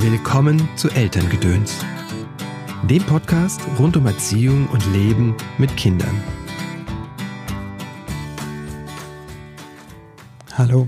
Willkommen 0.00 0.68
zu 0.76 0.88
Elterngedöns, 0.90 1.84
dem 2.88 3.02
Podcast 3.02 3.60
rund 3.80 3.96
um 3.96 4.06
Erziehung 4.06 4.68
und 4.68 4.86
Leben 4.92 5.36
mit 5.58 5.76
Kindern. 5.76 6.22
Hallo, 10.54 10.86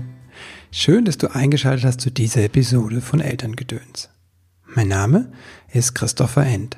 schön, 0.71 1.03
dass 1.03 1.17
du 1.17 1.27
eingeschaltet 1.27 1.83
hast 1.83 1.99
zu 1.99 2.09
dieser 2.09 2.45
Episode 2.45 3.01
von 3.01 3.19
Elterngedöns. 3.19 4.09
Mein 4.65 4.87
Name 4.87 5.29
ist 5.73 5.93
Christopher 5.93 6.45
End. 6.45 6.77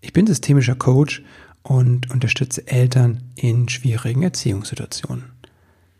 Ich 0.00 0.12
bin 0.12 0.26
systemischer 0.26 0.74
Coach 0.74 1.22
und 1.62 2.10
unterstütze 2.10 2.66
Eltern 2.66 3.22
in 3.36 3.68
schwierigen 3.68 4.24
Erziehungssituationen. 4.24 5.26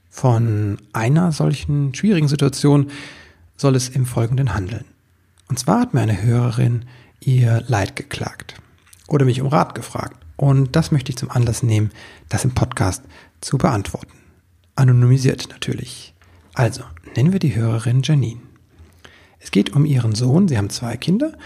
Von 0.09 0.79
einer 0.93 1.30
solchen 1.30 1.95
schwierigen 1.95 2.27
Situation 2.27 2.91
soll 3.57 3.77
es 3.77 3.89
im 3.89 4.05
Folgenden 4.05 4.52
handeln. 4.52 4.84
Und 5.50 5.58
zwar 5.58 5.80
hat 5.80 5.94
mir 5.94 6.00
eine 6.00 6.22
Hörerin 6.22 6.84
ihr 7.18 7.64
Leid 7.66 7.96
geklagt 7.96 8.54
oder 9.08 9.24
mich 9.24 9.41
um 9.41 9.48
Rat 9.48 9.74
gefragt. 9.74 10.16
Und 10.36 10.77
das 10.77 10.92
möchte 10.92 11.10
ich 11.10 11.18
zum 11.18 11.28
Anlass 11.28 11.64
nehmen, 11.64 11.91
das 12.28 12.45
im 12.45 12.54
Podcast 12.54 13.02
zu 13.41 13.58
beantworten. 13.58 14.12
Anonymisiert 14.77 15.48
natürlich. 15.50 16.14
Also, 16.55 16.84
nennen 17.16 17.32
wir 17.32 17.41
die 17.41 17.56
Hörerin 17.56 18.02
Janine. 18.05 18.41
Es 19.41 19.50
geht 19.50 19.74
um 19.74 19.84
ihren 19.84 20.14
Sohn. 20.14 20.46
Sie 20.46 20.56
haben 20.56 20.70
zwei 20.70 20.96
Kinder 20.96 21.36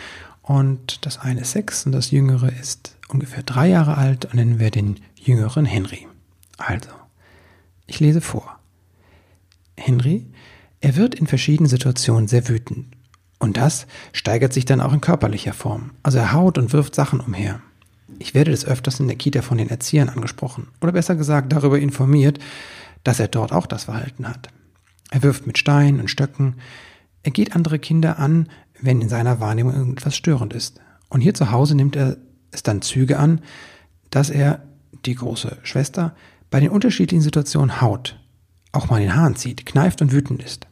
und 0.43 1.07
das 1.07 1.19
eine 1.19 1.41
ist 1.41 1.53
sechs 1.53 1.87
und 1.87 1.93
das 1.93 2.11
jüngere 2.11 2.53
ist 2.53 2.99
ungefähr 3.09 3.43
drei 3.43 3.69
Jahre 3.69 3.97
alt 3.97 4.27
und 4.27 4.35
nennen 4.35 4.59
wir 4.59 4.71
den 4.71 5.01
jüngeren 5.17 5.65
Henry. 5.65 6.07
Also, 6.59 6.91
ich 7.87 8.01
lese 8.01 8.21
vor. 8.21 8.59
Henry, 9.79 10.27
er 10.83 10.95
wird 10.95 11.15
in 11.15 11.27
verschiedenen 11.27 11.71
Situationen 11.71 12.29
sehr 12.29 12.47
wütend 12.51 12.95
und 13.45 13.59
das 13.59 13.87
steigert 14.15 14.55
sich 14.55 14.65
dann 14.65 14.81
auch 14.81 14.95
in 14.95 15.03
körperlicher 15.03 15.53
Form. 15.53 15.91
Also 16.03 16.17
er 16.17 16.33
haut 16.33 16.57
und 16.57 16.73
wirft 16.73 16.95
Sachen 16.95 17.21
umher. 17.21 17.61
Ich 18.19 18.33
werde 18.33 18.51
des 18.51 18.65
Öfters 18.65 19.01
in 19.01 19.07
der 19.07 19.19
Kita 19.19 19.43
von 19.43 19.59
den 19.59 19.69
Erziehern 19.69 20.09
angesprochen 20.09 20.69
oder 20.81 20.93
besser 20.93 21.15
gesagt 21.15 21.53
darüber 21.53 21.79
informiert, 21.79 22.39
dass 23.03 23.21
er 23.21 23.29
dort 23.29 23.53
auch 23.53 23.67
das 23.67 23.85
Verhalten 23.85 24.27
hat. 24.27 24.49
Er 25.11 25.23
wirft 25.23 25.47
mit 25.47 25.59
Steinen 25.59 26.01
und 26.01 26.09
Stöcken. 26.09 26.55
Er 27.23 27.33
geht 27.33 27.55
andere 27.55 27.79
Kinder 27.79 28.19
an, 28.19 28.49
wenn 28.81 29.03
in 29.03 29.11
seiner 29.11 29.41
Wahrnehmung 29.41 29.75
irgendetwas 29.75 30.17
störend 30.17 30.55
ist. 30.55 30.81
Und 31.11 31.21
hier 31.21 31.35
zu 31.35 31.51
Hause 31.51 31.75
nimmt 31.75 31.97
er 31.97 32.17
es 32.51 32.63
dann 32.63 32.81
Züge 32.81 33.19
an, 33.19 33.43
dass 34.09 34.31
er, 34.31 34.63
die 35.05 35.17
große 35.17 35.59
Schwester, 35.65 36.17
bei 36.51 36.61
den 36.61 36.71
unterschiedlichen 36.71 37.21
Situationen 37.21 37.83
haut, 37.83 38.19
auch 38.73 38.89
mal 38.89 39.03
den 39.03 39.15
Haaren 39.15 39.37
zieht, 39.37 39.67
kneift 39.67 40.01
und 40.01 40.13
wütend 40.13 40.43
ist. 40.43 40.67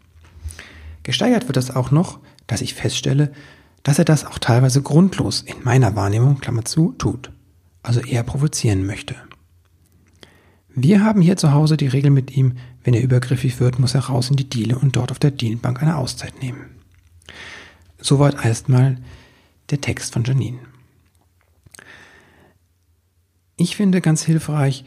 Gesteigert 1.03 1.49
wird 1.49 1.59
das 1.59 1.75
auch 1.75 1.91
noch, 1.91 2.21
dass 2.53 2.61
ich 2.61 2.75
feststelle, 2.75 3.33
dass 3.83 3.99
er 3.99 4.05
das 4.05 4.27
auch 4.27 4.39
teilweise 4.39 4.83
grundlos 4.83 5.41
in 5.41 5.65
meiner 5.65 5.97
Wahrnehmung, 5.97 6.39
Klammer 6.39 6.67
zu, 6.67 6.93
tut. 6.93 7.33
Also 7.83 8.01
eher 8.01 8.23
provozieren 8.23 8.85
möchte. 8.87 9.17
Wir 10.75 11.03
haben 11.03 11.21
hier 11.23 11.37
zu 11.37 11.53
Hause 11.53 11.77
die 11.77 11.89
Regel 11.89 12.11
mit 12.11 12.37
ihm, 12.37 12.55
wenn 12.85 12.95
er 12.95 13.03
übergriffig 13.03 13.59
wird, 13.59 13.79
muss 13.79 13.95
er 13.95 14.03
raus 14.03 14.31
in 14.31 14.37
die 14.37 14.49
Diele 14.49 14.79
und 14.79 14.97
dort 14.97 15.11
auf 15.11 15.19
der 15.19 15.31
Dielenbank 15.31 15.83
eine 15.83 15.97
Auszeit 15.97 16.43
nehmen. 16.43 16.67
Soweit 17.99 18.45
erstmal 18.45 18.99
der 19.71 19.81
Text 19.81 20.13
von 20.13 20.25
Janine. 20.25 20.59
Ich 23.57 23.77
finde 23.77 24.01
ganz 24.01 24.23
hilfreich, 24.25 24.85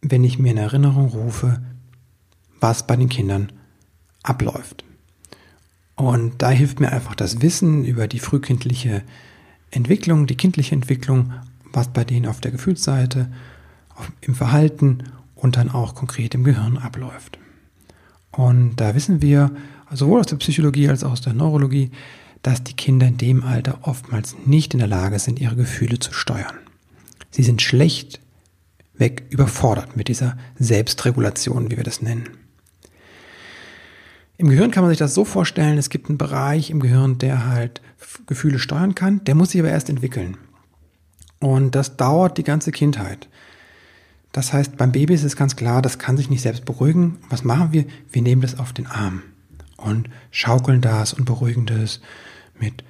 wenn 0.00 0.22
ich 0.24 0.38
mir 0.38 0.52
in 0.52 0.58
Erinnerung 0.58 1.08
rufe, 1.08 1.60
was 2.60 2.86
bei 2.86 2.96
den 2.96 3.08
Kindern 3.08 3.52
abläuft. 4.22 4.84
Und 5.98 6.40
da 6.42 6.50
hilft 6.50 6.78
mir 6.78 6.92
einfach 6.92 7.16
das 7.16 7.42
Wissen 7.42 7.84
über 7.84 8.06
die 8.06 8.20
frühkindliche 8.20 9.02
Entwicklung, 9.72 10.28
die 10.28 10.36
kindliche 10.36 10.76
Entwicklung, 10.76 11.32
was 11.72 11.88
bei 11.88 12.04
denen 12.04 12.26
auf 12.26 12.40
der 12.40 12.52
Gefühlsseite, 12.52 13.28
im 14.20 14.36
Verhalten 14.36 15.02
und 15.34 15.56
dann 15.56 15.68
auch 15.68 15.96
konkret 15.96 16.36
im 16.36 16.44
Gehirn 16.44 16.78
abläuft. 16.78 17.40
Und 18.30 18.76
da 18.76 18.94
wissen 18.94 19.22
wir, 19.22 19.50
sowohl 19.90 20.20
aus 20.20 20.26
der 20.26 20.36
Psychologie 20.36 20.88
als 20.88 21.02
auch 21.02 21.10
aus 21.10 21.20
der 21.20 21.32
Neurologie, 21.32 21.90
dass 22.42 22.62
die 22.62 22.74
Kinder 22.74 23.08
in 23.08 23.16
dem 23.16 23.42
Alter 23.42 23.80
oftmals 23.82 24.36
nicht 24.46 24.74
in 24.74 24.78
der 24.78 24.86
Lage 24.86 25.18
sind, 25.18 25.40
ihre 25.40 25.56
Gefühle 25.56 25.98
zu 25.98 26.12
steuern. 26.12 26.54
Sie 27.32 27.42
sind 27.42 27.60
schlecht 27.60 28.20
weg 28.94 29.24
überfordert 29.30 29.96
mit 29.96 30.06
dieser 30.06 30.38
Selbstregulation, 30.60 31.72
wie 31.72 31.76
wir 31.76 31.84
das 31.84 32.02
nennen. 32.02 32.37
Im 34.40 34.48
Gehirn 34.48 34.70
kann 34.70 34.84
man 34.84 34.90
sich 34.90 35.00
das 35.00 35.14
so 35.14 35.24
vorstellen, 35.24 35.78
es 35.78 35.90
gibt 35.90 36.08
einen 36.08 36.16
Bereich 36.16 36.70
im 36.70 36.78
Gehirn, 36.78 37.18
der 37.18 37.46
halt 37.46 37.82
Gefühle 38.26 38.60
steuern 38.60 38.94
kann, 38.94 39.24
der 39.24 39.34
muss 39.34 39.50
sich 39.50 39.60
aber 39.60 39.70
erst 39.70 39.90
entwickeln. 39.90 40.36
Und 41.40 41.74
das 41.74 41.96
dauert 41.96 42.38
die 42.38 42.44
ganze 42.44 42.70
Kindheit. 42.70 43.28
Das 44.30 44.52
heißt, 44.52 44.76
beim 44.76 44.92
Baby 44.92 45.14
ist 45.14 45.24
es 45.24 45.34
ganz 45.34 45.56
klar, 45.56 45.82
das 45.82 45.98
kann 45.98 46.16
sich 46.16 46.30
nicht 46.30 46.42
selbst 46.42 46.64
beruhigen. 46.64 47.18
Was 47.30 47.42
machen 47.42 47.72
wir? 47.72 47.84
Wir 48.12 48.22
nehmen 48.22 48.42
das 48.42 48.60
auf 48.60 48.72
den 48.72 48.86
Arm 48.86 49.22
und 49.76 50.08
schaukeln 50.30 50.80
das 50.80 51.12
und 51.12 51.24
beruhigen 51.24 51.66
das 51.66 52.00
mit 52.60 52.84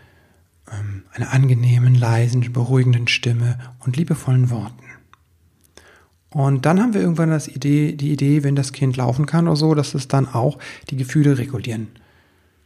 ähm, 0.70 1.04
einer 1.14 1.32
angenehmen, 1.32 1.94
leisen, 1.94 2.52
beruhigenden 2.52 3.08
Stimme 3.08 3.58
und 3.78 3.96
liebevollen 3.96 4.50
Worten. 4.50 4.84
Und 6.30 6.66
dann 6.66 6.80
haben 6.80 6.92
wir 6.92 7.00
irgendwann 7.00 7.30
das 7.30 7.48
Idee, 7.48 7.92
die 7.92 8.12
Idee, 8.12 8.42
wenn 8.44 8.54
das 8.54 8.72
Kind 8.72 8.96
laufen 8.96 9.26
kann 9.26 9.48
oder 9.48 9.56
so, 9.56 9.74
dass 9.74 9.94
es 9.94 10.08
dann 10.08 10.26
auch 10.26 10.58
die 10.90 10.96
Gefühle 10.96 11.38
regulieren 11.38 11.88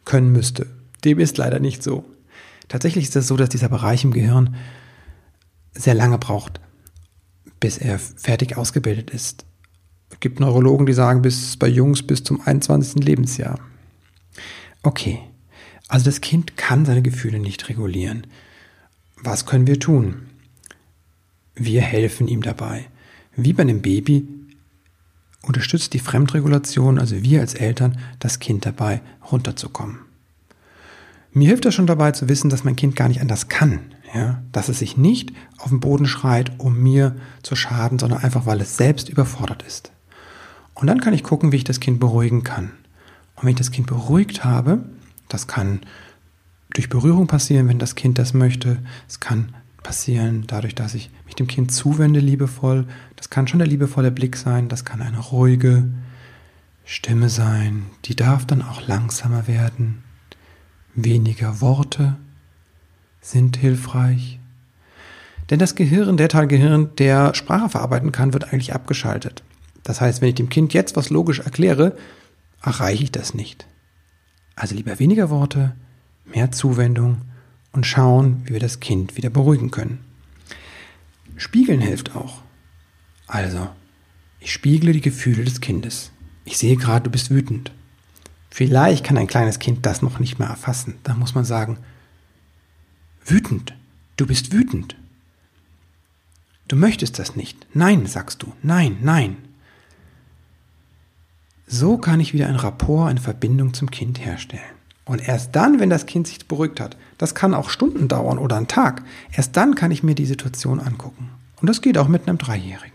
können 0.05 0.33
müsste. 0.33 0.67
Dem 1.05 1.21
ist 1.21 1.39
leider 1.39 1.61
nicht 1.61 1.83
so. 1.83 2.05
Tatsächlich 2.69 3.05
ist 3.05 3.11
es 3.11 3.15
das 3.15 3.29
so, 3.29 3.37
dass 3.37 3.51
dieser 3.51 3.69
Bereich 3.69 4.05
im 4.05 4.13
Gehirn 4.13 4.57
sehr 5.75 5.95
lange 5.95 6.19
braucht, 6.19 6.61
bis 7.61 7.79
er 7.79 7.99
fertig 7.99 8.57
ausgebildet 8.57 9.11
ist. 9.11 9.45
Es 10.11 10.21
gibt 10.21 10.41
Neurologen, 10.41 10.87
die 10.87 10.93
sagen, 10.93 11.23
bis 11.23 11.57
bei 11.57 11.69
Jungs 11.69 12.03
bis 12.03 12.23
zum 12.25 12.41
21. 12.41 13.05
Lebensjahr. 13.05 13.59
Okay, 14.83 15.21
also 15.89 16.05
das 16.05 16.21
Kind 16.21 16.57
kann 16.57 16.85
seine 16.85 17.03
Gefühle 17.03 17.39
nicht 17.39 17.69
regulieren. 17.69 18.27
Was 19.23 19.47
können 19.47 19.67
wir 19.67 19.79
tun? 19.79 20.29
Wir 21.55 21.83
helfen 21.83 22.29
ihm 22.29 22.43
dabei. 22.43 22.87
Wie 23.35 23.53
bei 23.53 23.63
einem 23.63 23.83
Baby 23.83 24.29
unterstützt 25.43 25.95
die 25.95 25.99
Fremdregulation, 25.99 26.99
also 26.99 27.23
wir 27.23 27.41
als 27.41 27.55
Eltern, 27.55 27.99
das 28.19 28.39
Kind 28.39 28.65
dabei 28.67 29.01
runterzukommen. 29.31 29.99
Mir 31.33 31.49
hilft 31.49 31.65
das 31.65 31.75
schon 31.75 31.87
dabei 31.87 32.13
zu 32.13 32.29
wissen, 32.29 32.51
dass 32.51 32.65
mein 32.65 32.77
Kind 32.77 32.95
gar 32.95 33.09
nicht 33.09 33.21
anders 33.21 33.49
kann, 33.49 33.81
ja, 34.15 34.43
dass 34.53 34.69
es 34.69 34.81
sich 34.81 34.97
nicht 34.97 35.33
auf 35.59 35.71
den 35.71 35.81
Boden 35.81 36.07
schreit, 36.07 36.53
um 36.59 36.79
mir 36.79 37.17
zu 37.43 37.57
schaden, 37.57 37.99
sondern 37.99 38.23
einfach, 38.23 38.45
weil 38.45 38.61
es 38.61 38.77
selbst 38.77 39.09
überfordert 39.09 39.63
ist. 39.63 39.93
Und 40.75 40.87
dann 40.87 41.01
kann 41.01 41.15
ich 41.15 41.23
gucken, 41.23 41.51
wie 41.51 41.57
ich 41.57 41.65
das 41.65 41.81
Kind 41.81 42.01
beruhigen 42.01 42.43
kann. 42.43 42.73
Und 43.37 43.45
wenn 43.45 43.51
ich 43.51 43.57
das 43.57 43.71
Kind 43.71 43.87
beruhigt 43.87 44.45
habe, 44.45 44.85
das 45.29 45.47
kann 45.47 45.81
durch 46.75 46.89
Berührung 46.89 47.27
passieren, 47.27 47.69
wenn 47.69 47.79
das 47.79 47.95
Kind 47.95 48.19
das 48.19 48.35
möchte, 48.35 48.79
es 49.09 49.21
kann 49.21 49.55
passieren, 49.83 50.45
dadurch, 50.47 50.75
dass 50.75 50.95
ich 50.95 51.11
mich 51.27 51.35
dem 51.35 51.47
Kind 51.47 51.73
zuwende, 51.73 52.21
liebevoll. 52.21 52.87
Das 53.17 53.31
kann 53.31 53.47
schon 53.47 53.59
der 53.59 53.69
liebevolle 53.69 54.11
Blick 54.11 54.37
sein, 54.37 54.69
das 54.69 54.85
kann 54.85 55.03
eine 55.03 55.19
ruhige 55.19 55.89
Stimme 56.85 57.29
sein, 57.29 57.87
die 58.05 58.17
darf 58.17 58.47
dann 58.47 58.63
auch 58.63 58.87
langsamer 58.87 59.47
werden. 59.47 60.03
Weniger 60.95 61.61
Worte 61.61 62.17
sind 63.21 63.57
hilfreich. 63.57 64.39
Denn 65.51 65.59
das 65.59 65.75
Gehirn, 65.75 66.17
der 66.17 66.29
Teil 66.29 66.47
Gehirn, 66.47 66.91
der 66.97 67.35
Sprache 67.35 67.69
verarbeiten 67.69 68.13
kann, 68.13 68.33
wird 68.33 68.53
eigentlich 68.53 68.75
abgeschaltet. 68.75 69.43
Das 69.83 70.01
heißt, 70.01 70.21
wenn 70.21 70.29
ich 70.29 70.35
dem 70.35 70.49
Kind 70.49 70.75
jetzt 70.75 70.97
was 70.97 71.11
logisch 71.11 71.41
erkläre, 71.41 71.97
erreiche 72.63 73.05
ich 73.05 73.13
das 73.13 73.35
nicht. 73.35 73.67
Also 74.55 74.75
lieber 74.75 74.99
weniger 74.99 75.31
Worte, 75.31 75.75
mehr 76.25 76.53
Zuwendung 76.53 77.23
und 77.73 77.87
schauen, 77.87 78.43
wie 78.45 78.53
wir 78.53 78.61
das 78.61 78.81
Kind 78.81 79.17
wieder 79.17 79.31
beruhigen 79.31 79.71
können. 79.71 80.05
Spiegeln 81.37 81.81
hilft 81.81 82.15
auch. 82.15 82.43
Also, 83.27 83.69
ich 84.41 84.53
spiegle 84.53 84.93
die 84.93 85.01
Gefühle 85.01 85.45
des 85.45 85.61
Kindes. 85.61 86.13
Ich 86.45 86.59
sehe 86.59 86.77
gerade, 86.77 87.05
du 87.05 87.11
bist 87.11 87.31
wütend. 87.31 87.73
Vielleicht 88.51 89.05
kann 89.05 89.17
ein 89.17 89.27
kleines 89.27 89.59
Kind 89.59 89.87
das 89.87 90.03
noch 90.03 90.19
nicht 90.19 90.39
mehr 90.39 90.49
erfassen. 90.49 90.97
Da 91.05 91.15
muss 91.15 91.35
man 91.35 91.45
sagen, 91.45 91.79
wütend, 93.25 93.75
du 94.17 94.27
bist 94.27 94.53
wütend. 94.53 94.97
Du 96.69 96.77
möchtest 96.77 97.19
das 97.19 97.37
nicht. 97.37 97.67
Nein, 97.75 98.07
sagst 98.07 98.43
du. 98.43 98.53
Nein, 98.63 98.99
nein. 99.01 99.37
So 101.67 101.97
kann 101.97 102.21
ich 102.21 102.35
wieder 102.35 102.49
ein 102.49 102.57
Rapport, 102.57 103.09
eine 103.09 103.21
Verbindung 103.21 103.73
zum 103.73 103.91
Kind 103.91 104.25
herstellen. 104.25 104.63
Und 105.05 105.27
erst 105.27 105.57
dann, 105.57 105.81
wenn 105.81 105.91
das 105.91 106.07
Kind 106.07 106.27
sich 106.27 106.47
beruhigt 106.47 106.81
hat, 106.81 106.97
das 107.19 107.35
kann 107.35 107.55
auch 107.55 107.71
Stunden 107.71 108.09
dauern 108.09 108.39
oder 108.39 108.57
einen 108.57 108.69
Tag, 108.69 109.03
erst 109.33 109.57
dann 109.57 109.75
kann 109.75 109.91
ich 109.91 110.03
mir 110.03 110.15
die 110.15 110.27
Situation 110.27 110.81
angucken. 110.81 111.31
Und 111.61 111.69
das 111.69 111.83
geht 111.83 111.99
auch 111.99 112.09
mit 112.09 112.29
einem 112.29 112.39
Dreijährigen. 112.39 112.93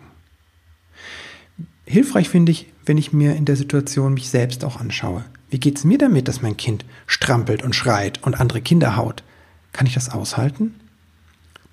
Hilfreich 1.86 2.30
finde 2.30 2.52
ich, 2.52 2.68
wenn 2.86 2.98
ich 2.98 3.14
mir 3.14 3.36
in 3.36 3.46
der 3.46 3.56
Situation 3.56 4.14
mich 4.14 4.30
selbst 4.30 4.66
auch 4.66 4.80
anschaue. 4.80 5.24
Wie 5.50 5.60
geht's 5.60 5.86
mir 5.86 5.98
damit, 5.98 6.28
dass 6.28 6.42
mein 6.42 6.58
Kind 6.58 6.84
strampelt 7.06 7.64
und 7.64 7.76
schreit 7.76 8.22
und 8.24 8.40
andere 8.40 8.62
Kinder 8.62 8.98
haut? 8.98 9.24
Kann 9.72 9.88
ich 9.88 9.94
das 9.94 10.10
aushalten? 10.10 10.76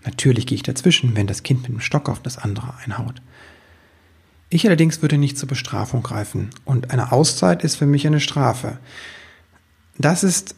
Natürlich 0.04 0.46
gehe 0.46 0.56
ich 0.56 0.62
dazwischen, 0.62 1.16
wenn 1.16 1.26
das 1.26 1.42
Kind 1.42 1.62
mit 1.62 1.72
dem 1.72 1.80
Stock 1.80 2.08
auf 2.08 2.20
das 2.20 2.38
andere 2.38 2.74
einhaut. 2.84 3.22
Ich 4.50 4.66
allerdings 4.66 5.02
würde 5.02 5.18
nicht 5.18 5.36
zur 5.36 5.48
Bestrafung 5.48 6.02
greifen 6.02 6.50
und 6.64 6.92
eine 6.92 7.10
Auszeit 7.10 7.64
ist 7.64 7.76
für 7.76 7.86
mich 7.86 8.06
eine 8.06 8.20
Strafe. 8.20 8.78
Das 9.98 10.24
ist 10.24 10.56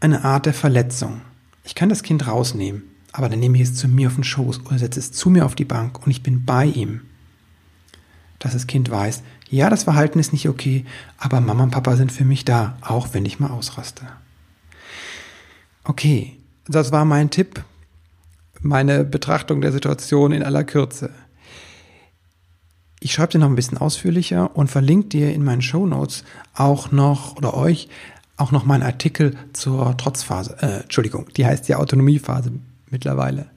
eine 0.00 0.24
Art 0.24 0.46
der 0.46 0.54
Verletzung. 0.54 1.20
Ich 1.64 1.74
kann 1.74 1.90
das 1.90 2.02
Kind 2.02 2.26
rausnehmen, 2.26 2.82
aber 3.12 3.28
dann 3.28 3.40
nehme 3.40 3.56
ich 3.56 3.64
es 3.64 3.74
zu 3.74 3.88
mir 3.88 4.08
auf 4.08 4.14
den 4.14 4.24
Schoß 4.24 4.60
oder 4.66 4.78
setze 4.78 5.00
es 5.00 5.12
zu 5.12 5.28
mir 5.28 5.44
auf 5.44 5.54
die 5.54 5.66
Bank 5.66 6.04
und 6.04 6.10
ich 6.10 6.22
bin 6.22 6.44
bei 6.44 6.64
ihm. 6.64 7.02
Dass 8.38 8.54
das 8.54 8.66
Kind 8.66 8.90
weiß, 8.90 9.22
ja, 9.50 9.68
das 9.68 9.82
Verhalten 9.82 10.18
ist 10.18 10.32
nicht 10.32 10.48
okay, 10.48 10.86
aber 11.18 11.40
Mama 11.40 11.64
und 11.64 11.72
Papa 11.72 11.96
sind 11.96 12.10
für 12.10 12.24
mich 12.24 12.44
da, 12.44 12.78
auch 12.80 13.08
wenn 13.12 13.26
ich 13.26 13.38
mal 13.38 13.50
ausraste. 13.50 14.06
Okay, 15.84 16.38
das 16.66 16.92
war 16.92 17.04
mein 17.04 17.30
Tipp, 17.30 17.62
meine 18.62 19.04
Betrachtung 19.04 19.60
der 19.60 19.72
Situation 19.72 20.32
in 20.32 20.42
aller 20.42 20.64
Kürze. 20.64 21.10
Ich 23.00 23.12
schreibe 23.12 23.32
dir 23.32 23.38
noch 23.38 23.48
ein 23.48 23.56
bisschen 23.56 23.78
ausführlicher 23.78 24.56
und 24.56 24.70
verlinke 24.70 25.08
dir 25.08 25.34
in 25.34 25.42
meinen 25.42 25.62
Show 25.62 25.86
Notes 25.86 26.24
auch 26.54 26.92
noch 26.92 27.36
oder 27.36 27.54
euch 27.54 27.88
auch 28.40 28.52
noch 28.52 28.64
meinen 28.64 28.82
Artikel 28.82 29.36
zur 29.52 29.96
Trotzphase. 29.96 30.56
Äh, 30.60 30.82
Entschuldigung, 30.82 31.26
die 31.36 31.46
heißt 31.46 31.68
ja 31.68 31.78
Autonomiephase 31.78 32.52
mittlerweile. 32.88 33.50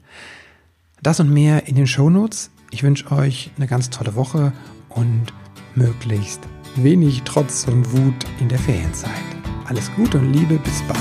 Das 1.02 1.20
und 1.20 1.30
mehr 1.30 1.66
in 1.66 1.74
den 1.74 1.86
Show 1.86 2.10
Notes. 2.10 2.50
Ich 2.70 2.82
wünsche 2.82 3.10
euch 3.12 3.50
eine 3.56 3.66
ganz 3.66 3.90
tolle 3.90 4.14
Woche 4.14 4.52
und 4.88 5.26
möglichst 5.74 6.40
wenig 6.76 7.22
Trotz 7.22 7.66
und 7.66 7.92
Wut 7.92 8.26
in 8.40 8.48
der 8.48 8.58
Ferienzeit. 8.58 9.10
Alles 9.66 9.90
Gute 9.96 10.18
und 10.18 10.32
Liebe, 10.32 10.58
bis 10.58 10.82
bald. 10.82 10.98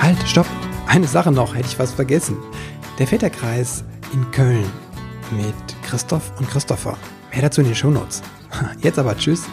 Halt, 0.00 0.28
stopp! 0.28 0.46
Eine 0.86 1.06
Sache 1.06 1.32
noch, 1.32 1.54
hätte 1.54 1.68
ich 1.68 1.78
was 1.78 1.92
vergessen. 1.94 2.36
Der 3.02 3.08
Väterkreis 3.08 3.82
in 4.12 4.30
Köln 4.30 4.64
mit 5.32 5.82
Christoph 5.84 6.30
und 6.38 6.48
Christopher. 6.48 6.96
Mehr 7.32 7.42
dazu 7.42 7.60
in 7.60 7.66
den 7.66 7.74
Shownotes. 7.74 8.22
Jetzt 8.80 8.96
aber 8.96 9.16
tschüss 9.16 9.48